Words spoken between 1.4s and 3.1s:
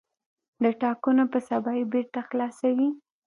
سبا یې بېرته خلاصوي.